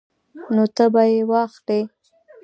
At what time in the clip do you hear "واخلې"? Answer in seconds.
1.29-1.79